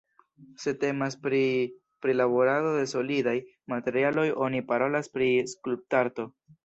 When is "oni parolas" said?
4.47-5.13